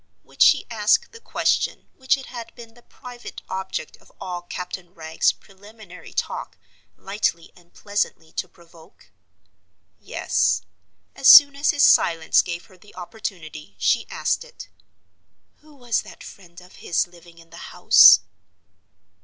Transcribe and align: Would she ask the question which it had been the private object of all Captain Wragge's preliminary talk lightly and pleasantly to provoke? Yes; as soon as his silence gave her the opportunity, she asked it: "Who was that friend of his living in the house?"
Would 0.23 0.41
she 0.41 0.65
ask 0.71 1.11
the 1.11 1.19
question 1.19 1.87
which 1.95 2.17
it 2.17 2.25
had 2.25 2.55
been 2.55 2.73
the 2.73 2.81
private 2.81 3.43
object 3.47 3.97
of 3.97 4.11
all 4.19 4.41
Captain 4.41 4.95
Wragge's 4.95 5.31
preliminary 5.31 6.11
talk 6.11 6.57
lightly 6.97 7.51
and 7.55 7.71
pleasantly 7.71 8.31
to 8.31 8.47
provoke? 8.47 9.11
Yes; 9.99 10.63
as 11.15 11.27
soon 11.27 11.55
as 11.55 11.69
his 11.69 11.83
silence 11.83 12.41
gave 12.41 12.65
her 12.65 12.77
the 12.79 12.95
opportunity, 12.95 13.75
she 13.77 14.07
asked 14.09 14.43
it: 14.43 14.69
"Who 15.57 15.75
was 15.75 16.01
that 16.01 16.23
friend 16.23 16.59
of 16.61 16.77
his 16.77 17.05
living 17.05 17.37
in 17.37 17.51
the 17.51 17.57
house?" 17.69 18.21